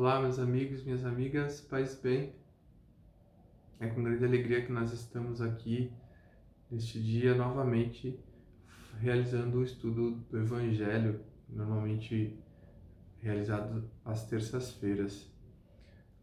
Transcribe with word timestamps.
Olá, 0.00 0.18
meus 0.18 0.38
amigos, 0.38 0.82
minhas 0.82 1.04
amigas, 1.04 1.60
paz 1.60 2.00
bem. 2.02 2.32
É 3.78 3.86
com 3.86 4.02
grande 4.02 4.24
alegria 4.24 4.64
que 4.64 4.72
nós 4.72 4.94
estamos 4.94 5.42
aqui 5.42 5.92
neste 6.70 6.98
dia 6.98 7.34
novamente 7.34 8.18
realizando 8.98 9.58
o 9.58 9.62
estudo 9.62 10.12
do 10.30 10.38
Evangelho, 10.38 11.20
normalmente 11.50 12.34
realizado 13.18 13.90
às 14.02 14.26
terças-feiras. 14.26 15.30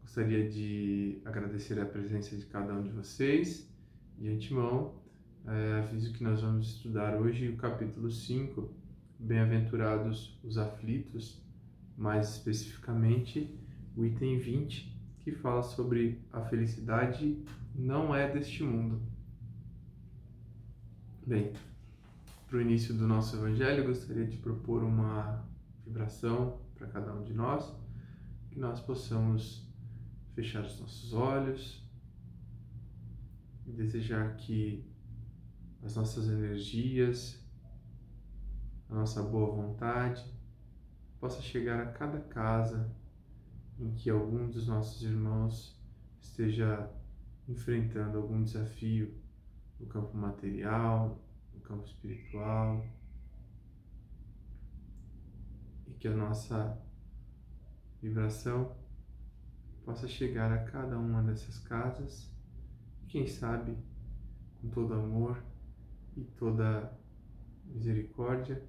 Gostaria 0.00 0.50
de 0.50 1.22
agradecer 1.24 1.80
a 1.80 1.86
presença 1.86 2.36
de 2.36 2.46
cada 2.46 2.74
um 2.74 2.82
de 2.82 2.90
vocês. 2.90 3.72
De 4.18 4.28
antemão, 4.28 5.00
é, 5.46 5.74
aviso 5.74 6.12
que 6.14 6.24
nós 6.24 6.42
vamos 6.42 6.66
estudar 6.66 7.16
hoje 7.16 7.48
o 7.48 7.56
capítulo 7.56 8.10
5, 8.10 8.74
Bem-aventurados 9.20 10.36
os 10.42 10.58
aflitos, 10.58 11.40
mais 11.96 12.30
especificamente 12.30 13.67
o 13.98 14.06
item 14.06 14.38
20, 14.38 14.96
que 15.18 15.32
fala 15.32 15.60
sobre 15.60 16.24
a 16.32 16.40
felicidade 16.40 17.44
não 17.74 18.14
é 18.14 18.30
deste 18.30 18.62
mundo. 18.62 19.02
Bem, 21.26 21.52
para 22.46 22.58
o 22.58 22.60
início 22.60 22.94
do 22.94 23.08
nosso 23.08 23.34
evangelho, 23.34 23.84
gostaria 23.84 24.24
de 24.24 24.36
propor 24.36 24.84
uma 24.84 25.44
vibração 25.84 26.60
para 26.76 26.86
cada 26.86 27.12
um 27.12 27.24
de 27.24 27.34
nós, 27.34 27.74
que 28.48 28.60
nós 28.60 28.80
possamos 28.80 29.68
fechar 30.32 30.64
os 30.64 30.78
nossos 30.78 31.12
olhos 31.12 31.84
e 33.66 33.72
desejar 33.72 34.36
que 34.36 34.88
as 35.82 35.96
nossas 35.96 36.28
energias, 36.28 37.44
a 38.88 38.94
nossa 38.94 39.24
boa 39.24 39.56
vontade 39.56 40.24
possa 41.18 41.42
chegar 41.42 41.80
a 41.80 41.86
cada 41.86 42.20
casa 42.20 42.96
em 43.78 43.94
que 43.94 44.10
algum 44.10 44.50
dos 44.50 44.66
nossos 44.66 45.02
irmãos 45.02 45.78
esteja 46.20 46.90
enfrentando 47.48 48.18
algum 48.18 48.42
desafio 48.42 49.14
no 49.78 49.86
campo 49.86 50.16
material, 50.16 51.22
no 51.54 51.60
campo 51.60 51.84
espiritual, 51.84 52.84
e 55.86 55.92
que 55.94 56.08
a 56.08 56.14
nossa 56.14 56.80
vibração 58.02 58.76
possa 59.84 60.08
chegar 60.08 60.52
a 60.52 60.64
cada 60.64 60.98
uma 60.98 61.22
dessas 61.22 61.58
casas, 61.60 62.30
e 63.02 63.06
quem 63.06 63.26
sabe, 63.26 63.78
com 64.60 64.68
todo 64.68 64.94
amor 64.94 65.42
e 66.16 66.24
toda 66.24 66.92
misericórdia, 67.64 68.62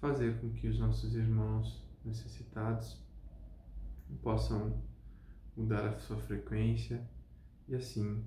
fazer 0.00 0.40
com 0.40 0.52
que 0.52 0.68
os 0.68 0.78
nossos 0.78 1.14
irmãos 1.14 1.84
necessitados 2.04 3.07
possam 4.16 4.82
mudar 5.56 5.86
a 5.86 5.98
sua 5.98 6.16
frequência 6.18 7.08
e 7.66 7.74
assim 7.74 8.24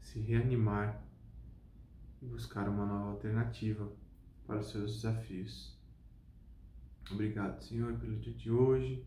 se 0.00 0.20
reanimar 0.20 1.02
e 2.20 2.26
buscar 2.26 2.68
uma 2.68 2.84
nova 2.86 3.10
alternativa 3.10 3.90
para 4.46 4.60
os 4.60 4.70
seus 4.70 4.96
desafios. 4.96 5.78
Obrigado, 7.10 7.62
Senhor, 7.62 7.94
pelo 7.98 8.16
dia 8.18 8.32
de 8.32 8.50
hoje, 8.50 9.06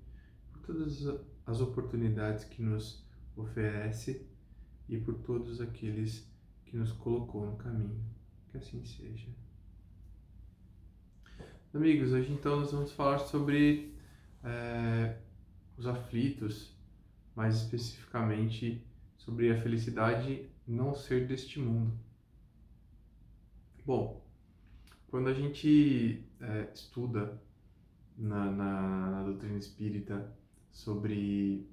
por 0.52 0.62
todas 0.62 1.06
as 1.46 1.62
oportunidades 1.62 2.44
que 2.44 2.62
nos 2.62 3.06
oferece 3.36 4.28
e 4.88 4.98
por 4.98 5.16
todos 5.16 5.60
aqueles 5.62 6.30
que 6.66 6.78
nos 6.78 6.92
colocou 6.92 7.46
no 7.46 7.58
caminho. 7.58 8.04
Que 8.50 8.58
assim 8.58 8.84
seja. 8.86 9.28
Amigos, 11.74 12.12
hoje 12.14 12.32
então 12.32 12.62
nós 12.62 12.72
vamos 12.72 12.92
falar 12.94 13.20
sobre 13.20 13.94
é, 14.44 15.18
os 15.78 15.88
aflitos, 15.88 16.76
mais 17.36 17.58
especificamente 17.58 18.86
sobre 19.18 19.52
a 19.52 19.62
felicidade 19.62 20.50
não 20.68 20.96
ser 20.96 21.28
deste 21.28 21.60
mundo. 21.60 21.94
Bom, 23.86 24.26
quando 25.08 25.30
a 25.30 25.34
gente 25.34 26.26
é, 26.40 26.70
estuda 26.74 27.40
na, 28.18 28.52
na, 28.52 29.12
na, 29.12 29.24
doutrina 29.24 29.58
espírita 29.58 30.34
sobre 30.72 31.70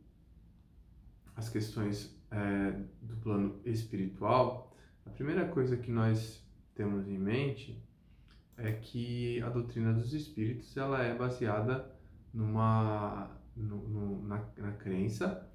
as 1.35 1.49
questões 1.49 2.15
é, 2.31 2.73
do 3.01 3.17
plano 3.17 3.61
espiritual, 3.65 4.77
a 5.07 5.11
primeira 5.11 5.49
coisa 5.49 5.77
que 5.77 5.91
nós 5.91 6.45
temos 6.75 7.09
em 7.09 7.19
mente 7.19 7.83
é 8.57 8.73
que 8.73 9.41
a 9.43 9.49
doutrina 9.49 9.93
dos 9.93 10.13
espíritos 10.13 10.77
ela 10.77 11.03
é 11.03 11.15
baseada 11.15 11.91
numa 12.33 13.31
no, 13.57 13.89
no, 13.89 14.23
na, 14.27 14.45
na 14.57 14.73
crença 14.73 15.49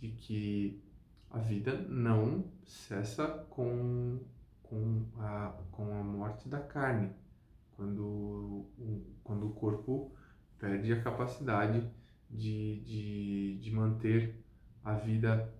de 0.00 0.08
que 0.08 0.82
a 1.30 1.38
vida 1.38 1.80
não 1.88 2.44
cessa 2.64 3.26
com, 3.50 4.18
com, 4.62 5.06
a, 5.18 5.54
com 5.70 5.94
a 5.94 6.02
morte 6.02 6.48
da 6.48 6.60
carne, 6.60 7.10
quando, 7.72 8.66
quando 9.22 9.46
o 9.46 9.52
corpo 9.52 10.12
perde 10.58 10.92
a 10.92 11.02
capacidade 11.02 11.88
de, 12.28 12.80
de, 12.80 13.58
de 13.58 13.70
manter 13.70 14.44
a 14.84 14.94
vida 14.94 15.52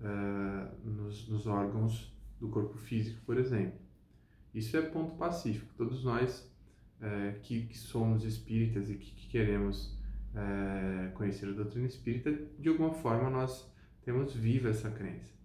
uh, 0.00 0.88
nos, 0.88 1.28
nos 1.28 1.46
órgãos 1.46 2.12
do 2.40 2.48
corpo 2.48 2.76
físico, 2.78 3.20
por 3.24 3.36
exemplo. 3.38 3.78
Isso 4.54 4.76
é 4.76 4.82
ponto 4.82 5.16
pacífico. 5.16 5.72
Todos 5.76 6.04
nós 6.04 6.50
uh, 7.00 7.38
que, 7.40 7.66
que 7.66 7.76
somos 7.76 8.24
espíritas 8.24 8.90
e 8.90 8.94
que, 8.94 9.12
que 9.12 9.28
queremos 9.28 9.97
é, 10.38 11.08
conhecer 11.14 11.48
a 11.48 11.52
doutrina 11.52 11.86
espírita, 11.86 12.32
de 12.58 12.68
alguma 12.68 12.92
forma 12.92 13.28
nós 13.28 13.68
temos 14.02 14.34
viva 14.34 14.68
essa 14.68 14.90
crença. 14.90 15.36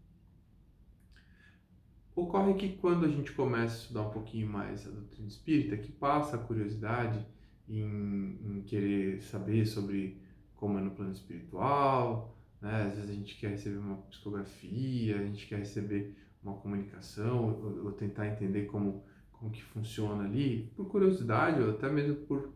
Ocorre 2.15 2.53
que 2.53 2.77
quando 2.77 3.05
a 3.05 3.09
gente 3.09 3.31
começa 3.31 3.73
a 3.73 3.77
estudar 3.77 4.01
um 4.03 4.11
pouquinho 4.11 4.47
mais 4.47 4.87
a 4.87 4.91
doutrina 4.91 5.27
espírita, 5.27 5.77
que 5.77 5.91
passa 5.91 6.35
a 6.35 6.39
curiosidade 6.39 7.25
em, 7.67 8.37
em 8.43 8.63
querer 8.67 9.19
saber 9.21 9.65
sobre 9.65 10.21
como 10.55 10.77
é 10.77 10.81
no 10.81 10.91
plano 10.91 11.11
espiritual, 11.11 12.37
né? 12.61 12.83
às 12.83 12.93
vezes 12.93 13.09
a 13.09 13.13
gente 13.13 13.35
quer 13.37 13.49
receber 13.49 13.77
uma 13.77 13.97
psicografia, 14.03 15.19
a 15.19 15.23
gente 15.25 15.47
quer 15.47 15.57
receber 15.57 16.15
uma 16.43 16.53
comunicação, 16.55 17.59
ou, 17.63 17.85
ou 17.85 17.91
tentar 17.93 18.27
entender 18.27 18.65
como, 18.65 19.03
como 19.31 19.49
que 19.49 19.63
funciona 19.63 20.23
ali, 20.23 20.71
por 20.75 20.87
curiosidade 20.87 21.61
ou 21.61 21.71
até 21.71 21.89
mesmo 21.89 22.15
por 22.27 22.53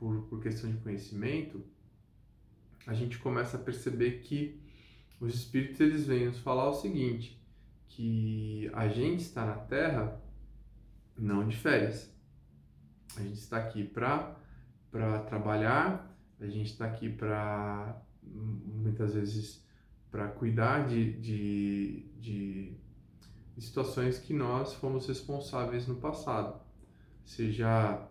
por, 0.00 0.22
por 0.22 0.42
questão 0.42 0.70
de 0.70 0.78
conhecimento, 0.78 1.62
a 2.86 2.94
gente 2.94 3.18
começa 3.18 3.58
a 3.58 3.60
perceber 3.60 4.22
que 4.22 4.58
os 5.20 5.34
espíritos 5.34 5.78
eles 5.78 6.06
vêm 6.06 6.26
nos 6.26 6.38
falar 6.38 6.70
o 6.70 6.74
seguinte, 6.74 7.38
que 7.86 8.70
a 8.72 8.88
gente 8.88 9.20
está 9.20 9.44
na 9.44 9.56
Terra 9.56 10.18
não 11.16 11.46
de 11.46 11.54
férias. 11.54 12.10
A 13.16 13.20
gente 13.20 13.38
está 13.38 13.58
aqui 13.58 13.84
para 13.84 14.36
para 14.90 15.20
trabalhar, 15.20 16.12
a 16.40 16.46
gente 16.46 16.72
está 16.72 16.84
aqui 16.84 17.08
para 17.08 18.02
muitas 18.24 19.14
vezes 19.14 19.64
para 20.10 20.26
cuidar 20.26 20.88
de, 20.88 21.12
de, 21.20 22.10
de, 22.18 22.76
situações 23.56 24.18
que 24.18 24.34
nós 24.34 24.74
fomos 24.74 25.06
responsáveis 25.06 25.86
no 25.86 25.94
passado, 25.94 26.60
seja 27.24 28.04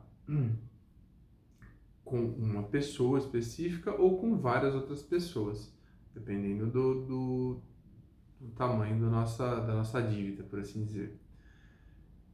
com 2.09 2.19
uma 2.19 2.63
pessoa 2.63 3.19
específica 3.19 3.93
ou 3.93 4.19
com 4.19 4.35
várias 4.35 4.73
outras 4.73 5.03
pessoas, 5.03 5.71
dependendo 6.13 6.65
do, 6.65 7.05
do, 7.05 7.61
do 8.41 8.51
tamanho 8.55 8.99
do 8.99 9.09
nossa, 9.09 9.61
da 9.61 9.75
nossa 9.75 10.01
dívida, 10.01 10.43
por 10.43 10.59
assim 10.59 10.83
dizer. 10.83 11.19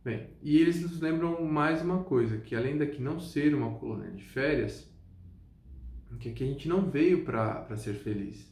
Bem, 0.04 0.30
e 0.42 0.58
eles 0.58 0.82
nos 0.82 1.02
lembram 1.02 1.44
mais 1.44 1.82
uma 1.82 2.04
coisa, 2.04 2.38
que 2.38 2.56
além 2.56 2.78
daqui 2.78 3.02
não 3.02 3.20
ser 3.20 3.54
uma 3.54 3.78
colônia 3.78 4.12
de 4.12 4.24
férias, 4.24 4.90
que 6.20 6.30
aqui 6.30 6.44
a 6.44 6.48
gente 6.48 6.70
não 6.70 6.90
veio 6.90 7.26
para 7.26 7.76
ser 7.76 7.96
feliz. 7.96 8.50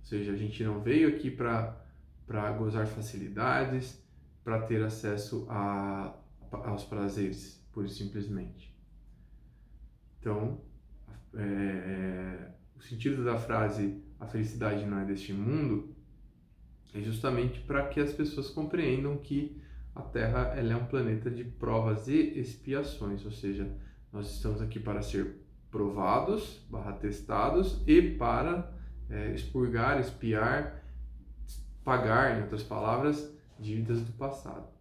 Ou 0.00 0.06
seja, 0.06 0.32
a 0.32 0.36
gente 0.36 0.62
não 0.62 0.80
veio 0.80 1.08
aqui 1.08 1.30
para 1.30 2.52
gozar 2.56 2.86
facilidades, 2.86 4.00
para 4.44 4.62
ter 4.62 4.84
acesso 4.84 5.46
a, 5.48 6.14
aos 6.52 6.84
prazeres, 6.84 7.66
pura 7.72 7.86
e 7.86 7.90
simplesmente. 7.90 8.71
Então, 10.22 10.60
é, 11.34 11.42
é, 11.42 12.50
o 12.76 12.80
sentido 12.80 13.24
da 13.24 13.36
frase 13.36 14.00
a 14.20 14.26
felicidade 14.26 14.86
não 14.86 15.00
é 15.00 15.04
deste 15.04 15.32
mundo 15.32 15.96
é 16.94 17.00
justamente 17.00 17.58
para 17.62 17.88
que 17.88 17.98
as 17.98 18.12
pessoas 18.12 18.48
compreendam 18.48 19.16
que 19.16 19.60
a 19.92 20.00
Terra 20.00 20.54
ela 20.56 20.74
é 20.74 20.76
um 20.76 20.86
planeta 20.86 21.28
de 21.28 21.42
provas 21.42 22.06
e 22.06 22.38
expiações, 22.38 23.24
ou 23.24 23.32
seja, 23.32 23.68
nós 24.12 24.32
estamos 24.32 24.62
aqui 24.62 24.78
para 24.78 25.02
ser 25.02 25.42
provados, 25.72 26.64
barra 26.70 26.92
testados 26.92 27.82
e 27.84 28.00
para 28.00 28.72
é, 29.10 29.34
expurgar, 29.34 29.98
espiar, 30.00 30.84
pagar, 31.82 32.38
em 32.38 32.42
outras 32.42 32.62
palavras, 32.62 33.36
dívidas 33.58 34.02
do 34.02 34.12
passado. 34.12 34.71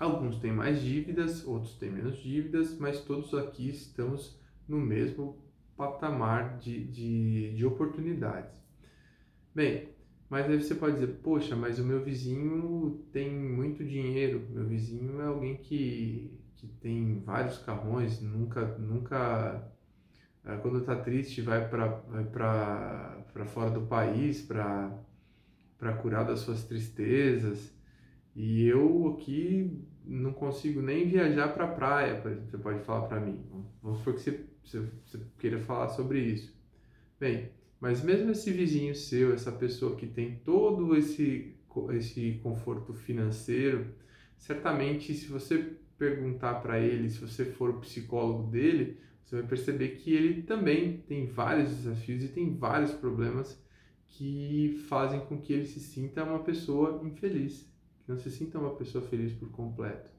Alguns 0.00 0.38
têm 0.38 0.50
mais 0.50 0.80
dívidas, 0.80 1.46
outros 1.46 1.74
têm 1.74 1.90
menos 1.90 2.16
dívidas, 2.16 2.74
mas 2.78 3.02
todos 3.02 3.34
aqui 3.34 3.68
estamos 3.68 4.40
no 4.66 4.80
mesmo 4.80 5.36
patamar 5.76 6.56
de, 6.56 6.86
de, 6.86 7.54
de 7.54 7.66
oportunidades. 7.66 8.50
Bem, 9.54 9.90
mas 10.30 10.48
aí 10.48 10.58
você 10.58 10.74
pode 10.74 10.94
dizer, 10.94 11.18
poxa, 11.22 11.54
mas 11.54 11.78
o 11.78 11.84
meu 11.84 12.02
vizinho 12.02 13.04
tem 13.12 13.30
muito 13.30 13.84
dinheiro, 13.84 14.46
meu 14.48 14.66
vizinho 14.66 15.20
é 15.20 15.26
alguém 15.26 15.58
que, 15.58 16.32
que 16.56 16.66
tem 16.66 17.20
vários 17.20 17.58
carrões, 17.58 18.22
nunca, 18.22 18.78
nunca 18.78 19.70
é, 20.46 20.56
quando 20.56 20.78
está 20.78 20.96
triste 20.96 21.42
vai 21.42 21.68
para 21.68 23.44
fora 23.48 23.70
do 23.70 23.82
país 23.82 24.40
para 24.40 25.92
curar 26.00 26.24
das 26.24 26.40
suas 26.40 26.64
tristezas 26.64 27.78
e 28.34 28.64
eu 28.64 29.14
aqui 29.14 29.89
não 30.04 30.32
consigo 30.32 30.80
nem 30.80 31.08
viajar 31.08 31.48
para 31.48 31.64
a 31.64 31.72
praia, 31.72 32.20
você 32.20 32.58
pode 32.58 32.84
falar 32.84 33.06
para 33.06 33.20
mim. 33.20 33.40
Vamos 33.82 33.98
supor 33.98 34.14
que 34.14 34.20
você, 34.20 34.44
você, 34.64 34.80
você 35.04 35.20
queira 35.38 35.60
falar 35.60 35.88
sobre 35.88 36.20
isso. 36.20 36.54
Bem, 37.18 37.50
mas 37.80 38.02
mesmo 38.02 38.30
esse 38.30 38.50
vizinho 38.50 38.94
seu, 38.94 39.32
essa 39.32 39.52
pessoa 39.52 39.96
que 39.96 40.06
tem 40.06 40.36
todo 40.44 40.96
esse, 40.96 41.54
esse 41.92 42.40
conforto 42.42 42.92
financeiro, 42.92 43.94
certamente 44.36 45.14
se 45.14 45.26
você 45.26 45.76
perguntar 45.98 46.54
para 46.56 46.78
ele, 46.78 47.10
se 47.10 47.20
você 47.20 47.44
for 47.44 47.70
o 47.70 47.80
psicólogo 47.80 48.50
dele, 48.50 48.98
você 49.22 49.36
vai 49.36 49.46
perceber 49.46 49.90
que 49.90 50.12
ele 50.12 50.42
também 50.42 50.98
tem 51.06 51.26
vários 51.26 51.70
desafios 51.70 52.24
e 52.24 52.28
tem 52.28 52.56
vários 52.56 52.92
problemas 52.92 53.62
que 54.06 54.82
fazem 54.88 55.20
com 55.20 55.40
que 55.40 55.52
ele 55.52 55.66
se 55.66 55.78
sinta 55.78 56.24
uma 56.24 56.40
pessoa 56.40 57.00
infeliz, 57.04 57.69
não 58.10 58.18
se 58.18 58.30
sinta 58.30 58.58
uma 58.58 58.74
pessoa 58.74 59.02
feliz 59.06 59.32
por 59.32 59.50
completo. 59.50 60.10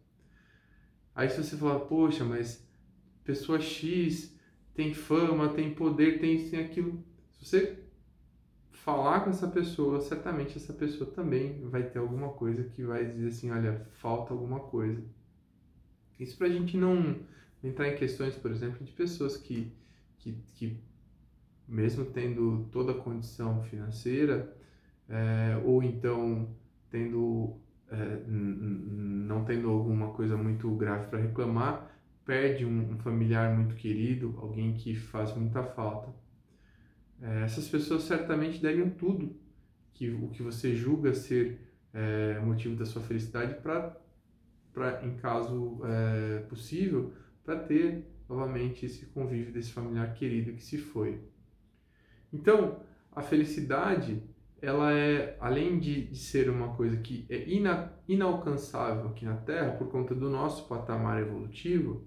Aí 1.14 1.30
se 1.30 1.44
você 1.44 1.58
falar, 1.58 1.82
poxa, 1.82 2.24
mas 2.24 2.66
pessoa 3.24 3.60
X 3.60 4.36
tem 4.74 4.94
fama, 4.94 5.50
tem 5.50 5.74
poder, 5.74 6.20
tem 6.20 6.36
isso, 6.36 6.52
tem 6.52 6.64
aquilo, 6.66 7.04
se 7.34 7.46
você 7.46 7.84
falar 8.72 9.22
com 9.22 9.30
essa 9.30 9.48
pessoa, 9.48 10.00
certamente 10.00 10.58
essa 10.58 10.74
pessoa 10.74 11.10
também 11.12 11.68
vai 11.70 11.84
ter 11.84 12.00
alguma 12.00 12.30
coisa 12.30 12.64
que 12.64 12.84
vai 12.84 13.06
dizer 13.06 13.28
assim, 13.28 13.52
olha, 13.52 13.86
falta 13.92 14.34
alguma 14.34 14.60
coisa. 14.60 15.04
Isso 16.20 16.38
para 16.38 16.48
a 16.48 16.52
gente 16.52 16.78
não 16.78 17.20
entrar 17.64 17.90
em 17.90 17.96
questões, 17.96 18.36
por 18.36 18.50
exemplo, 18.50 18.84
de 18.84 18.92
pessoas 18.92 19.38
que, 19.38 19.72
que, 20.18 20.34
que 20.56 20.78
mesmo 21.68 22.06
tendo 22.06 22.68
toda 22.72 22.94
a 22.94 22.98
condição 22.98 23.62
financeira, 23.64 24.56
é, 25.10 25.62
ou 25.66 25.84
então 25.84 26.50
tendo 26.90 27.60
é, 27.92 28.24
não 28.28 29.44
tendo 29.44 29.70
alguma 29.70 30.12
coisa 30.14 30.38
muito 30.38 30.70
grave 30.76 31.08
para 31.08 31.20
reclamar, 31.20 31.92
perde 32.26 32.66
um, 32.66 32.94
um 32.94 32.98
familiar 33.00 33.56
muito 33.56 33.76
querido, 33.76 34.38
alguém 34.42 34.74
que 34.74 34.96
faz 34.96 35.36
muita 35.36 35.64
falta. 35.64 36.14
É, 37.22 37.44
essas 37.44 37.68
pessoas 37.68 38.04
certamente 38.04 38.62
dariam 38.62 38.90
tudo 38.90 39.36
que 39.94 40.10
o 40.10 40.30
que 40.30 40.42
você 40.42 40.76
julga 40.76 41.14
ser 41.14 41.60
é, 41.94 42.40
motivo 42.40 42.76
da 42.76 42.86
sua 42.86 43.02
felicidade 43.02 43.56
para, 43.62 45.06
em 45.06 45.16
caso 45.18 45.82
é, 45.86 46.40
possível, 46.42 47.14
para 47.44 47.60
ter 47.60 48.08
novamente 48.28 48.86
esse 48.86 49.06
convívio 49.08 49.52
desse 49.52 49.72
familiar 49.72 50.14
querido 50.14 50.54
que 50.54 50.64
se 50.64 50.78
foi. 50.78 51.20
Então, 52.32 52.82
a 53.12 53.22
felicidade, 53.22 54.24
ela 54.62 54.94
é, 54.94 55.36
além 55.40 55.80
de, 55.80 56.04
de 56.04 56.18
ser 56.18 56.50
uma 56.50 56.70
coisa 56.76 56.96
que 56.98 57.26
é 57.30 57.50
ina, 57.50 57.92
inalcançável 58.08 59.08
aqui 59.08 59.26
na 59.26 59.36
Terra 59.36 59.72
por 59.72 59.88
conta 59.88 60.14
do 60.14 60.30
nosso 60.30 60.68
patamar 60.68 61.20
evolutivo, 61.20 62.04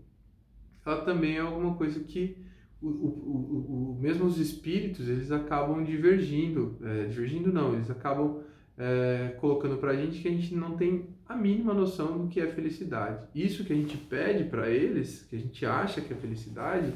ela 0.87 1.05
também 1.05 1.37
é 1.37 1.41
alguma 1.41 1.75
coisa 1.75 1.99
que 2.01 2.45
o, 2.81 2.87
o, 2.87 2.91
o, 2.91 3.93
o, 3.93 3.99
mesmo 4.01 4.27
os 4.27 4.39
espíritos 4.39 5.09
eles 5.09 5.33
acabam 5.33 5.83
divergindo, 5.83 6.79
é, 6.83 7.07
divergindo 7.07 7.53
não, 7.53 7.75
eles 7.75 7.91
acabam 7.91 8.43
é, 8.77 9.35
colocando 9.41 9.79
para 9.79 9.93
a 9.93 9.97
gente 9.97 10.21
que 10.21 10.29
a 10.29 10.31
gente 10.31 10.55
não 10.55 10.77
tem 10.77 11.09
a 11.27 11.35
mínima 11.35 11.73
noção 11.73 12.19
do 12.19 12.29
que 12.29 12.41
é 12.41 12.47
felicidade. 12.47 13.27
Isso 13.35 13.65
que 13.65 13.73
a 13.73 13.77
gente 13.77 13.97
pede 13.97 14.45
para 14.45 14.69
eles, 14.69 15.27
que 15.29 15.37
a 15.37 15.39
gente 15.39 15.65
acha 15.65 16.01
que 16.01 16.13
é 16.13 16.17
felicidade, 16.17 16.93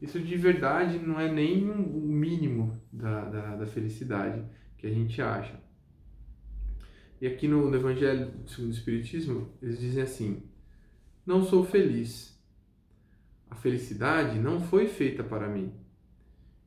isso 0.00 0.20
de 0.20 0.36
verdade 0.36 0.98
não 0.98 1.18
é 1.18 1.32
nem 1.32 1.68
o 1.70 2.00
mínimo 2.00 2.78
da, 2.92 3.24
da, 3.24 3.56
da 3.56 3.66
felicidade 3.66 4.44
que 4.84 4.90
a 4.90 4.94
gente 4.94 5.22
acha. 5.22 5.58
E 7.20 7.26
aqui 7.26 7.48
no, 7.48 7.70
no 7.70 7.76
Evangelho 7.76 8.30
segundo 8.46 8.70
o 8.70 8.74
Espiritismo, 8.74 9.50
eles 9.62 9.80
dizem 9.80 10.02
assim: 10.02 10.42
Não 11.24 11.42
sou 11.42 11.64
feliz 11.64 12.34
a 13.54 13.56
felicidade 13.56 14.36
não 14.38 14.60
foi 14.60 14.88
feita 14.88 15.22
para 15.22 15.48
mim, 15.48 15.72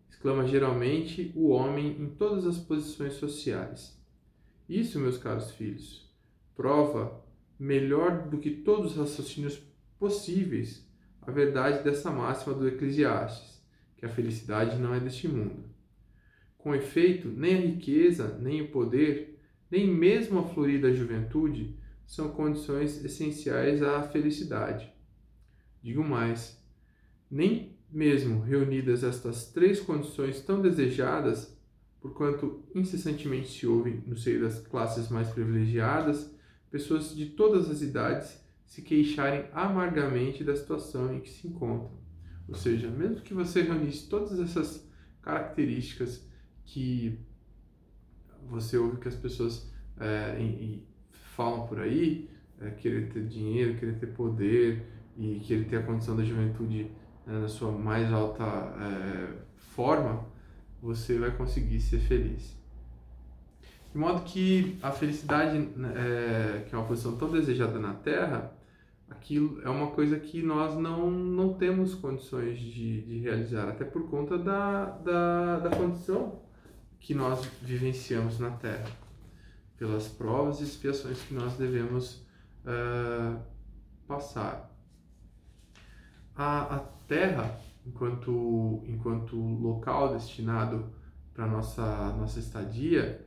exclama 0.09 0.47
geralmente 0.47 1.33
o 1.35 1.49
homem 1.49 2.01
em 2.01 2.07
todas 2.07 2.45
as 2.47 2.57
posições 2.57 3.13
sociais. 3.15 4.01
Isso, 4.69 4.97
meus 4.97 5.17
caros 5.17 5.51
filhos, 5.51 6.09
prova 6.55 7.21
melhor 7.59 8.29
do 8.29 8.37
que 8.37 8.49
todos 8.49 8.91
os 8.91 8.97
raciocínios 8.97 9.61
possíveis 9.99 10.87
a 11.21 11.29
verdade 11.29 11.83
dessa 11.83 12.09
máxima 12.09 12.55
do 12.55 12.65
Eclesiastes, 12.65 13.61
que 13.97 14.05
a 14.05 14.09
felicidade 14.09 14.77
não 14.77 14.93
é 14.93 14.99
deste 14.99 15.27
mundo. 15.27 15.65
Com 16.57 16.73
efeito, 16.73 17.27
nem 17.29 17.55
a 17.55 17.61
riqueza, 17.61 18.37
nem 18.39 18.61
o 18.61 18.71
poder, 18.71 19.39
nem 19.69 19.87
mesmo 19.87 20.39
a 20.39 20.43
florida 20.43 20.93
juventude 20.93 21.77
são 22.05 22.29
condições 22.29 23.03
essenciais 23.03 23.83
à 23.83 24.01
felicidade. 24.01 24.91
Digo 25.83 26.03
mais, 26.03 26.61
nem 27.29 27.77
mesmo 27.91 28.41
reunidas 28.41 29.03
estas 29.03 29.51
três 29.51 29.79
condições 29.79 30.41
tão 30.41 30.61
desejadas, 30.61 31.55
porquanto 32.01 32.63
incessantemente 32.73 33.49
se 33.49 33.67
ouvem 33.67 34.03
no 34.05 34.17
seio 34.17 34.41
das 34.41 34.59
classes 34.59 35.09
mais 35.09 35.29
privilegiadas, 35.29 36.33
pessoas 36.69 37.15
de 37.15 37.27
todas 37.27 37.69
as 37.69 37.81
idades 37.81 38.41
se 38.65 38.81
queixarem 38.81 39.45
amargamente 39.53 40.43
da 40.43 40.55
situação 40.55 41.13
em 41.13 41.21
que 41.21 41.29
se 41.29 41.47
encontram. 41.47 41.97
Ou 42.47 42.55
seja, 42.55 42.89
mesmo 42.89 43.21
que 43.21 43.33
você 43.33 43.61
reunisse 43.61 44.07
todas 44.09 44.39
essas 44.39 44.85
características 45.21 46.26
que 46.67 47.17
você 48.49 48.77
ouve 48.77 48.97
que 48.97 49.07
as 49.07 49.15
pessoas 49.15 49.69
é, 49.99 50.37
em, 50.39 50.83
falam 51.35 51.65
por 51.65 51.79
aí, 51.79 52.29
é, 52.61 52.69
querer 52.71 53.09
ter 53.11 53.25
dinheiro, 53.25 53.77
querer 53.77 53.97
ter 53.97 54.07
poder 54.07 54.85
e 55.17 55.39
querer 55.39 55.65
ter 55.65 55.77
a 55.77 55.83
condição 55.83 56.15
da 56.15 56.23
juventude 56.23 56.91
né, 57.25 57.39
na 57.39 57.47
sua 57.47 57.71
mais 57.71 58.11
alta 58.11 58.43
é, 58.43 59.33
forma, 59.55 60.25
você 60.81 61.17
vai 61.17 61.31
conseguir 61.31 61.79
ser 61.79 61.99
feliz. 61.99 62.55
De 63.91 63.97
modo 63.97 64.21
que 64.23 64.77
a 64.81 64.91
felicidade, 64.91 65.57
né, 65.57 65.93
é, 65.95 66.65
que 66.67 66.75
é 66.75 66.77
uma 66.77 66.87
posição 66.87 67.15
tão 67.17 67.31
desejada 67.31 67.79
na 67.79 67.93
Terra, 67.93 68.53
aquilo 69.09 69.61
é 69.63 69.69
uma 69.69 69.87
coisa 69.91 70.19
que 70.19 70.43
nós 70.43 70.77
não, 70.77 71.09
não 71.09 71.53
temos 71.53 71.95
condições 71.95 72.59
de, 72.59 73.01
de 73.01 73.19
realizar, 73.19 73.69
até 73.69 73.85
por 73.85 74.09
conta 74.09 74.37
da, 74.37 74.85
da, 74.85 75.59
da 75.59 75.69
condição 75.69 76.46
que 76.99 77.13
nós 77.13 77.45
vivenciamos 77.61 78.39
na 78.39 78.51
Terra, 78.51 78.89
pelas 79.77 80.07
provas 80.07 80.59
e 80.59 80.63
expiações 80.63 81.21
que 81.21 81.33
nós 81.33 81.53
devemos 81.53 82.25
uh, 82.65 83.39
passar. 84.07 84.71
A, 86.35 86.75
a 86.75 86.79
Terra, 87.07 87.59
enquanto, 87.85 88.83
enquanto 88.87 89.35
local 89.35 90.13
destinado 90.13 90.91
para 91.33 91.47
nossa 91.47 92.11
nossa 92.13 92.39
estadia, 92.39 93.25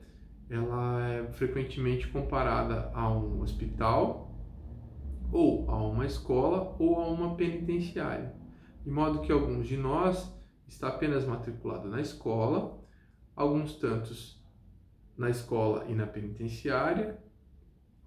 ela 0.49 1.07
é 1.07 1.33
frequentemente 1.33 2.09
comparada 2.09 2.91
a 2.93 3.09
um 3.09 3.41
hospital 3.41 4.35
ou 5.33 5.71
a 5.71 5.77
uma 5.77 6.05
escola 6.05 6.75
ou 6.79 7.00
a 7.00 7.09
uma 7.09 7.37
penitenciária, 7.37 8.35
de 8.85 8.91
modo 8.91 9.21
que 9.21 9.31
alguns 9.31 9.69
de 9.69 9.77
nós 9.77 10.33
está 10.67 10.89
apenas 10.89 11.25
matriculado 11.25 11.89
na 11.89 12.00
escola, 12.00 12.79
alguns 13.40 13.76
tantos 13.76 14.40
na 15.16 15.30
escola 15.30 15.85
e 15.88 15.94
na 15.94 16.06
penitenciária, 16.06 17.18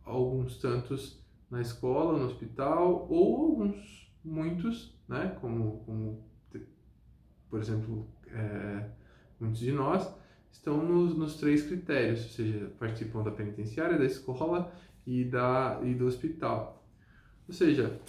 alguns 0.04 0.58
tantos 0.58 1.24
na 1.50 1.62
escola, 1.62 2.18
no 2.18 2.26
hospital 2.26 3.08
ou 3.10 3.46
alguns 3.46 4.12
muitos 4.24 4.94
né? 5.08 5.36
Como, 5.40 5.84
como 5.86 6.24
por 7.50 7.60
exemplo, 7.60 8.08
é, 8.28 8.90
muitos 9.40 9.60
de 9.60 9.72
nós 9.72 10.12
estão 10.52 10.84
nos, 10.84 11.16
nos 11.16 11.36
três 11.36 11.64
critérios, 11.64 12.24
ou 12.24 12.30
seja, 12.30 12.72
participam 12.80 13.24
da 13.24 13.32
penitenciária, 13.32 13.98
da 13.98 14.06
escola 14.06 14.74
e, 15.06 15.24
da, 15.24 15.80
e 15.84 15.94
do 15.94 16.08
hospital. 16.08 16.84
Ou 17.48 17.54
seja, 17.54 18.00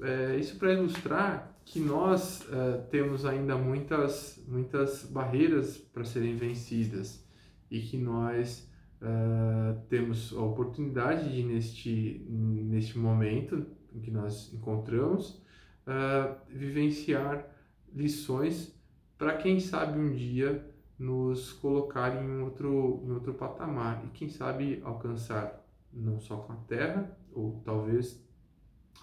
é, 0.00 0.36
isso 0.36 0.58
para 0.58 0.72
ilustrar 0.72 1.56
que 1.70 1.80
nós 1.80 2.46
é, 2.50 2.78
temos 2.90 3.26
ainda 3.26 3.56
muitas, 3.56 4.42
muitas 4.48 5.04
barreiras 5.04 5.76
para 5.76 6.02
serem 6.02 6.34
vencidas 6.34 7.22
e 7.70 7.80
que 7.80 7.98
nós 7.98 8.66
é, 9.02 9.76
temos 9.88 10.32
a 10.32 10.40
oportunidade 10.40 11.30
de, 11.30 11.42
neste, 11.42 12.26
neste 12.28 12.98
momento 12.98 13.66
que 14.02 14.10
nós 14.10 14.52
encontramos, 14.52 15.42
uh, 15.86 16.36
vivenciar 16.48 17.46
lições 17.92 18.74
para 19.16 19.36
quem 19.36 19.58
sabe 19.58 19.98
um 19.98 20.12
dia 20.12 20.64
nos 20.98 21.52
colocar 21.52 22.22
em 22.22 22.42
outro, 22.42 23.02
em 23.04 23.10
outro 23.10 23.34
patamar 23.34 24.04
e 24.04 24.08
quem 24.10 24.28
sabe 24.28 24.80
alcançar 24.84 25.64
não 25.92 26.20
só 26.20 26.36
com 26.36 26.52
a 26.52 26.56
Terra, 26.56 27.16
ou 27.32 27.60
talvez 27.64 28.24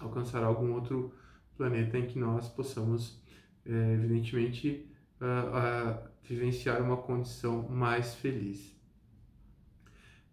alcançar 0.00 0.42
algum 0.42 0.72
outro 0.72 1.12
planeta 1.56 1.98
em 1.98 2.06
que 2.06 2.18
nós 2.18 2.48
possamos, 2.48 3.20
é, 3.64 3.94
evidentemente, 3.94 4.86
uh, 5.20 5.96
uh, 5.96 6.08
vivenciar 6.22 6.82
uma 6.82 6.96
condição 6.96 7.68
mais 7.68 8.14
feliz. 8.14 8.74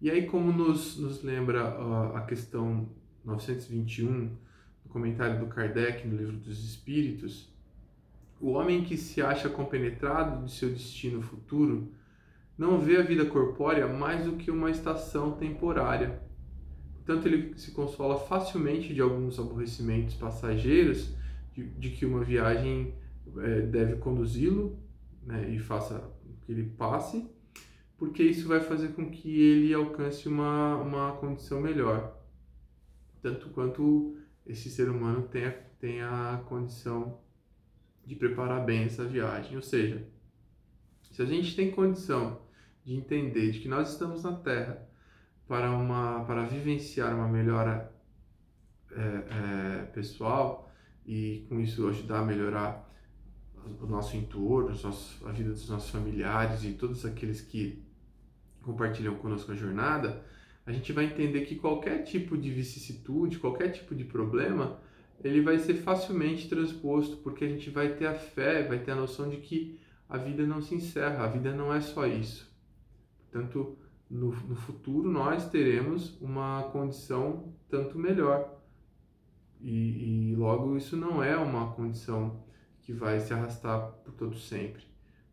E 0.02 0.12
aí, 0.12 0.26
como 0.26 0.52
nos, 0.52 0.98
nos 0.98 1.24
lembra 1.24 1.80
uh, 1.80 2.18
a 2.18 2.22
questão 2.22 2.90
921 3.24 4.36
do 4.84 4.90
comentário 4.90 5.40
do 5.40 5.48
Kardec 5.48 6.06
no 6.08 6.18
Livro 6.18 6.38
dos 6.38 6.64
Espíritos, 6.64 7.52
o 8.42 8.52
homem 8.52 8.84
que 8.84 8.98
se 8.98 9.22
acha 9.22 9.48
compenetrado 9.48 10.46
de 10.46 10.52
seu 10.52 10.70
destino 10.70 11.22
futuro 11.22 11.94
não 12.58 12.78
vê 12.78 12.98
a 12.98 13.02
vida 13.02 13.26
corpórea 13.26 13.88
mais 13.88 14.26
do 14.26 14.34
que 14.34 14.52
uma 14.52 14.70
estação 14.70 15.32
temporária. 15.32 16.22
Portanto, 17.06 17.28
ele 17.28 17.58
se 17.58 17.72
consola 17.72 18.18
facilmente 18.18 18.94
de 18.94 19.02
alguns 19.02 19.38
aborrecimentos 19.38 20.16
passageiros, 20.16 21.14
de, 21.54 21.66
de 21.66 21.90
que 21.90 22.06
uma 22.06 22.24
viagem 22.24 22.94
é, 23.38 23.62
deve 23.62 23.98
conduzi-lo 23.98 24.80
né, 25.22 25.50
e 25.50 25.60
faça 25.60 26.10
que 26.42 26.52
ele 26.52 26.64
passe, 26.78 27.30
porque 27.98 28.24
isso 28.24 28.48
vai 28.48 28.62
fazer 28.62 28.90
com 28.90 29.10
que 29.10 29.42
ele 29.42 29.74
alcance 29.74 30.28
uma, 30.28 30.78
uma 30.78 31.12
condição 31.18 31.62
melhor, 31.62 32.18
tanto 33.22 33.50
quanto 33.50 34.18
esse 34.46 34.70
ser 34.70 34.90
humano 34.90 35.24
tenha, 35.24 35.52
tenha 35.80 36.34
a 36.34 36.38
condição 36.38 37.20
de 38.06 38.16
preparar 38.16 38.66
bem 38.66 38.84
essa 38.84 39.06
viagem. 39.06 39.56
Ou 39.56 39.62
seja, 39.62 40.06
se 41.12 41.22
a 41.22 41.26
gente 41.26 41.56
tem 41.56 41.72
condição 41.72 42.42
de 42.84 42.96
entender 42.96 43.52
de 43.52 43.60
que 43.60 43.68
nós 43.68 43.92
estamos 43.92 44.24
na 44.24 44.36
Terra 44.36 44.88
para, 45.54 45.70
uma, 45.70 46.26
para 46.26 46.46
vivenciar 46.46 47.14
uma 47.14 47.28
melhora 47.28 47.94
é, 48.92 49.02
é, 49.02 49.86
pessoal 49.94 50.72
e 51.06 51.46
com 51.48 51.60
isso 51.60 51.88
ajudar 51.88 52.22
a 52.22 52.26
melhorar 52.26 52.92
o 53.80 53.86
nosso 53.86 54.18
entorno, 54.18 54.72
a 55.24 55.32
vida 55.32 55.52
dos 55.52 55.70
nossos 55.70 55.92
familiares 55.92 56.64
e 56.64 56.72
todos 56.72 57.06
aqueles 57.06 57.40
que 57.40 57.84
compartilham 58.64 59.14
conosco 59.18 59.52
a 59.52 59.56
jornada, 59.56 60.26
a 60.66 60.72
gente 60.72 60.92
vai 60.92 61.06
entender 61.06 61.42
que 61.42 61.56
qualquer 61.56 62.02
tipo 62.02 62.36
de 62.36 62.50
vicissitude, 62.50 63.38
qualquer 63.38 63.70
tipo 63.70 63.94
de 63.94 64.06
problema, 64.06 64.80
ele 65.24 65.40
vai 65.40 65.60
ser 65.60 65.76
facilmente 65.76 66.50
transposto, 66.50 67.18
porque 67.18 67.46
a 67.46 67.48
gente 67.48 67.70
vai 67.70 67.90
ter 67.94 68.08
a 68.08 68.16
fé, 68.16 68.64
vai 68.64 68.80
ter 68.80 68.90
a 68.90 68.96
noção 68.96 69.30
de 69.30 69.38
que 69.38 69.80
a 70.10 70.18
vida 70.18 70.48
não 70.48 70.64
se 70.64 70.74
encerra, 70.74 71.26
a 71.26 71.28
vida 71.28 71.54
não 71.54 71.72
é 71.72 71.80
só 71.80 72.08
isso. 72.08 72.52
Portanto, 73.30 73.78
no, 74.14 74.32
no 74.48 74.56
futuro 74.56 75.12
nós 75.12 75.50
teremos 75.50 76.20
uma 76.22 76.64
condição 76.72 77.52
tanto 77.68 77.98
melhor. 77.98 78.62
E, 79.60 80.32
e 80.32 80.36
logo 80.36 80.78
isso 80.78 80.96
não 80.96 81.24
é 81.24 81.36
uma 81.36 81.72
condição 81.74 82.44
que 82.82 82.94
vai 82.94 83.20
se 83.20 83.34
arrastar 83.34 83.92
por 84.04 84.14
todo 84.14 84.38
sempre, 84.38 84.84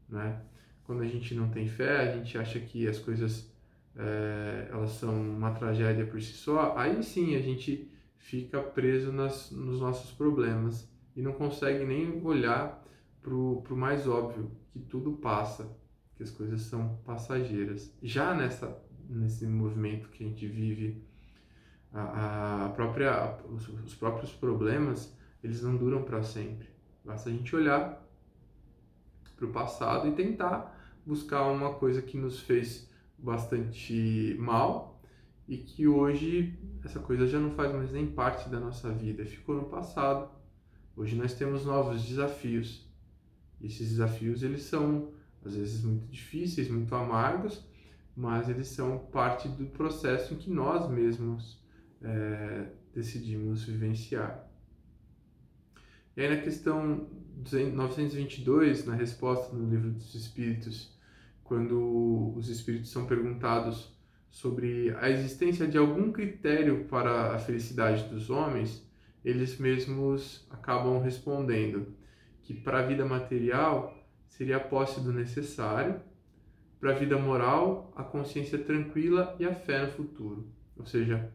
né? 0.09 0.41
Quando 0.85 1.03
a 1.03 1.07
gente 1.07 1.35
não 1.35 1.51
tem 1.51 1.67
fé, 1.69 2.01
a 2.01 2.17
gente 2.17 2.39
acha 2.39 2.59
que 2.59 2.89
as 2.89 2.99
coisas 2.99 3.53
é, 3.97 4.69
elas 4.71 4.93
são 4.93 5.15
uma 5.15 5.53
tragédia 5.53 6.07
por 6.07 6.21
si 6.23 6.33
só, 6.33 6.77
aí 6.77 7.03
sim 7.03 7.37
a 7.37 7.41
gente 7.41 7.91
fica 8.17 8.61
preso 8.61 9.13
nas, 9.13 9.51
nos 9.51 9.81
nossos 9.81 10.13
problemas 10.13 10.89
e 11.15 11.23
não 11.23 11.33
consegue 11.33 11.85
nem 11.85 12.25
olhar 12.25 12.85
para 13.21 13.35
o 13.35 13.77
mais 13.77 14.09
óbvio, 14.09 14.51
que 14.73 14.79
tudo 14.79 15.13
passa, 15.13 15.77
que 16.21 16.25
as 16.25 16.31
coisas 16.31 16.61
são 16.61 16.99
passageiras. 17.07 17.97
Já 18.03 18.35
nessa, 18.35 18.79
nesse 19.09 19.47
movimento 19.47 20.11
que 20.11 20.23
a 20.23 20.29
gente 20.29 20.47
vive, 20.47 21.03
a, 21.91 22.67
a 22.67 22.69
própria, 22.69 23.39
os, 23.49 23.67
os 23.69 23.95
próprios 23.95 24.31
problemas, 24.31 25.17
eles 25.43 25.62
não 25.62 25.79
duram 25.79 26.03
para 26.03 26.23
sempre. 26.23 26.69
Basta 27.03 27.31
a 27.31 27.33
gente 27.33 27.57
olhar 27.57 28.07
para 29.35 29.47
o 29.47 29.50
passado 29.50 30.09
e 30.09 30.12
tentar 30.12 30.79
buscar 31.07 31.50
uma 31.50 31.73
coisa 31.73 32.03
que 32.03 32.19
nos 32.19 32.41
fez 32.41 32.91
bastante 33.17 34.37
mal 34.39 35.00
e 35.49 35.57
que 35.57 35.89
hoje 35.89 36.59
essa 36.85 37.00
coisa 37.00 37.27
já 37.27 37.41
não 37.41 37.53
faz 37.53 37.73
mais 37.73 37.91
nem 37.91 38.07
parte 38.07 38.50
da 38.50 38.61
nossa 38.61 38.91
vida, 38.93 39.25
ficou 39.25 39.55
no 39.55 39.65
passado. 39.71 40.31
Hoje 40.95 41.17
nós 41.17 41.33
temos 41.33 41.65
novos 41.65 42.05
desafios. 42.05 42.87
E 43.59 43.69
esses 43.69 43.89
desafios 43.89 44.43
eles 44.43 44.65
são 44.65 45.19
às 45.45 45.55
vezes 45.55 45.83
muito 45.83 46.07
difíceis, 46.11 46.69
muito 46.69 46.95
amargos, 46.95 47.65
mas 48.17 48.49
eles 48.49 48.69
são 48.69 48.99
parte 48.99 49.49
do 49.49 49.67
processo 49.67 50.35
em 50.35 50.37
que 50.37 50.51
nós 50.51 50.89
mesmos 50.91 51.59
é, 52.03 52.67
decidimos 52.95 53.65
vivenciar. 53.65 54.49
E 56.17 56.23
aí 56.23 56.29
na 56.29 56.43
questão 56.43 57.09
922, 57.73 58.85
na 58.85 58.95
resposta 58.95 59.55
no 59.57 59.69
livro 59.69 59.91
dos 59.91 60.15
Espíritos, 60.15 60.93
quando 61.45 62.35
os 62.37 62.49
Espíritos 62.49 62.91
são 62.91 63.07
perguntados 63.07 63.93
sobre 64.29 64.95
a 65.01 65.11
existência 65.11 65.67
de 65.67 65.79
algum 65.79 66.13
critério 66.13 66.85
para 66.85 67.35
a 67.35 67.39
felicidade 67.39 68.09
dos 68.09 68.31
homens, 68.31 68.87
eles 69.25 69.59
mesmos 69.59 70.47
acabam 70.51 71.01
respondendo 71.01 71.95
que 72.43 72.55
para 72.55 72.81
a 72.81 72.87
vida 72.87 73.05
material 73.05 74.00
seria 74.31 74.57
a 74.57 74.61
posse 74.61 75.01
do 75.01 75.13
necessário, 75.13 76.01
para 76.81 76.93
a 76.93 76.95
vida 76.95 77.19
moral, 77.19 77.93
a 77.95 78.03
consciência 78.03 78.59
tranquila 78.59 79.37
e 79.39 79.45
a 79.45 79.55
fé 79.55 79.85
no 79.85 79.93
futuro. 79.93 80.49
Ou 80.79 80.87
seja, 80.87 81.31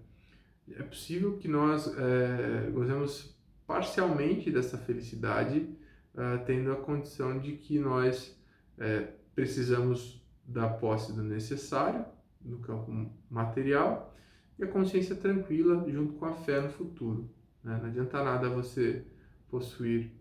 é 0.71 0.81
possível 0.81 1.37
que 1.37 1.47
nós 1.47 1.87
é, 1.87 2.71
gozemos 2.71 3.37
parcialmente 3.67 4.49
dessa 4.49 4.75
felicidade, 4.75 5.69
é, 6.15 6.37
tendo 6.37 6.71
a 6.71 6.77
condição 6.77 7.37
de 7.37 7.51
que 7.53 7.77
nós 7.77 8.35
é, 8.79 9.07
precisamos 9.35 10.25
da 10.43 10.67
posse 10.67 11.13
do 11.13 11.21
necessário, 11.21 12.03
no 12.41 12.59
campo 12.59 12.91
material 13.29 14.15
e 14.57 14.63
a 14.63 14.67
consciência 14.67 15.15
tranquila 15.15 15.85
junto 15.89 16.13
com 16.13 16.25
a 16.25 16.33
fé 16.33 16.61
no 16.61 16.69
futuro. 16.69 17.29
Né? 17.63 17.77
Não 17.81 17.89
adianta 17.89 18.23
nada 18.23 18.49
você 18.49 19.03
possuir 19.49 20.11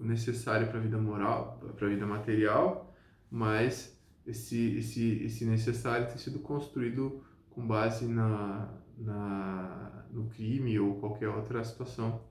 necessário 0.00 0.68
para 0.68 0.78
a 0.78 0.82
vida 0.82 0.98
moral, 0.98 1.60
para 1.76 1.86
a 1.86 1.90
vida 1.90 2.06
material, 2.06 2.94
mas 3.30 3.98
esse, 4.26 4.76
esse, 4.78 5.22
esse 5.24 5.44
necessário 5.44 6.06
tem 6.08 6.18
sido 6.18 6.38
construído 6.40 7.22
com 7.50 7.66
base 7.66 8.06
na, 8.06 8.68
na, 8.96 10.04
no 10.10 10.28
crime 10.28 10.78
ou 10.78 10.98
qualquer 11.00 11.28
outra 11.28 11.62
situação 11.64 12.22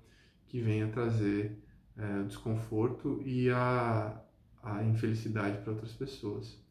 que 0.48 0.62
venha 0.62 0.88
trazer 0.88 1.62
é, 1.98 2.24
desconforto 2.24 3.22
e 3.26 3.50
a, 3.50 4.20
a 4.64 4.84
infelicidade 4.84 5.62
para 5.62 5.74
outras 5.74 5.94
pessoas. 5.94 6.64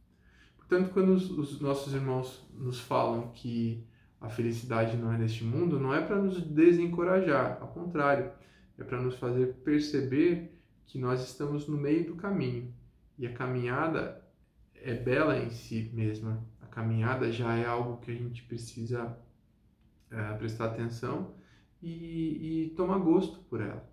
Portanto, 0.57 0.91
quando 0.93 1.11
os, 1.11 1.31
os 1.31 1.61
nossos 1.61 1.95
irmãos 1.95 2.47
nos 2.53 2.81
falam 2.81 3.31
que 3.33 3.87
a 4.21 4.29
felicidade 4.29 4.97
não 4.97 5.13
é 5.13 5.19
neste 5.19 5.45
mundo, 5.45 5.79
não 5.79 5.95
é 5.95 6.01
para 6.01 6.17
nos 6.17 6.43
desencorajar, 6.43 7.59
ao 7.61 7.69
contrário, 7.69 8.31
é 8.77 8.85
para 8.85 9.01
nos 9.01 9.17
fazer 9.17 9.55
perceber 9.65 10.58
que 10.89 10.99
nós 10.99 11.23
estamos 11.23 11.69
no 11.69 11.77
meio 11.77 12.07
do 12.07 12.17
caminho 12.17 12.75
e 13.19 13.27
a 13.27 13.33
caminhada 13.33 14.25
é 14.75 14.95
bela 14.95 15.39
em 15.39 15.51
si 15.51 15.91
mesma. 15.93 16.43
A 16.63 16.67
caminhada 16.67 17.31
já 17.31 17.55
é 17.55 17.67
algo 17.67 17.99
que 17.99 18.11
a 18.11 18.15
gente 18.15 18.43
precisa 18.45 19.17
é, 20.11 20.33
prestar 20.35 20.67
atenção 20.67 21.35
e, 21.83 22.67
e, 22.67 22.71
tomar 22.71 22.99
gosto 22.99 23.39
por 23.41 23.61
ela, 23.61 23.87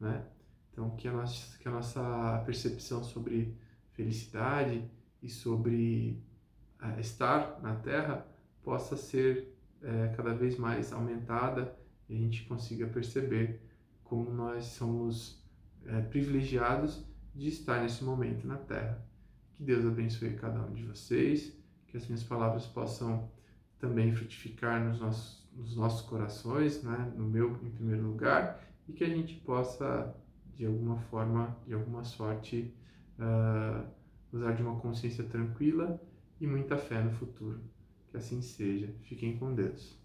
né? 0.00 0.26
Então 0.72 0.90
que 0.96 1.06
a 1.06 1.12
nossa, 1.12 1.56
que 1.58 1.68
a 1.68 1.70
nossa 1.70 2.42
percepção 2.44 3.02
sobre 3.02 3.56
felicidade 3.92 4.90
e 5.22 5.28
sobre 5.28 6.20
uh, 6.82 7.00
estar 7.00 7.60
na 7.62 7.76
Terra 7.76 8.26
possa 8.62 8.96
ser 8.96 9.56
uh, 9.82 10.16
cada 10.16 10.34
vez 10.34 10.58
mais 10.58 10.92
aumentada 10.92 11.76
e 12.08 12.14
a 12.14 12.18
gente 12.18 12.44
consiga 12.44 12.86
perceber 12.86 13.60
como 14.04 14.30
nós 14.30 14.64
somos 14.66 15.38
uh, 15.86 16.08
privilegiados 16.08 17.04
de 17.34 17.48
estar 17.48 17.82
nesse 17.82 18.04
momento 18.04 18.46
na 18.46 18.56
Terra. 18.56 19.04
Que 19.54 19.62
Deus 19.62 19.84
abençoe 19.84 20.34
cada 20.34 20.60
um 20.60 20.72
de 20.72 20.84
vocês, 20.84 21.56
que 21.86 21.96
as 21.96 22.06
minhas 22.06 22.22
palavras 22.22 22.66
possam 22.66 23.30
também 23.78 24.12
frutificar 24.12 24.84
nos 24.84 25.00
nossos, 25.00 25.48
nos 25.54 25.76
nossos 25.76 26.06
corações, 26.06 26.82
né? 26.82 27.12
no 27.16 27.24
meu 27.24 27.52
em 27.62 27.70
primeiro 27.70 28.02
lugar, 28.02 28.60
e 28.88 28.92
que 28.92 29.04
a 29.04 29.08
gente 29.08 29.34
possa, 29.36 30.14
de 30.56 30.66
alguma 30.66 30.98
forma, 30.98 31.56
de 31.66 31.74
alguma 31.74 32.04
sorte, 32.04 32.74
uh, 33.18 33.86
usar 34.32 34.52
de 34.52 34.62
uma 34.62 34.78
consciência 34.80 35.24
tranquila 35.24 36.00
e 36.40 36.46
muita 36.46 36.76
fé 36.76 37.02
no 37.02 37.10
futuro. 37.12 37.60
Que 38.10 38.16
assim 38.16 38.40
seja. 38.40 38.92
Fiquem 39.02 39.38
com 39.38 39.54
Deus. 39.54 39.98